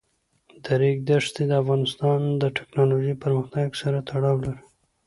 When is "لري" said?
4.45-4.61